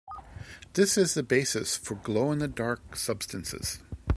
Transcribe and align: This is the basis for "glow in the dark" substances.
This 0.73 0.97
is 0.97 1.13
the 1.13 1.21
basis 1.21 1.77
for 1.77 1.93
"glow 1.93 2.31
in 2.31 2.39
the 2.39 2.47
dark" 2.47 2.95
substances. 2.95 3.77